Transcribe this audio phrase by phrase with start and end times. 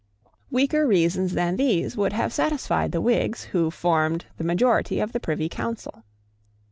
[0.49, 5.19] Weaker reasons than these would have satisfied the Whigs who formed the majority of the
[5.19, 6.03] Privy Council.